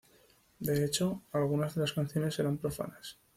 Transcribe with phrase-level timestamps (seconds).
[0.57, 3.19] De hecho, algunas de las canciones eran profanas.